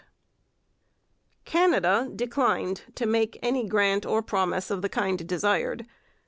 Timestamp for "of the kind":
4.71-5.27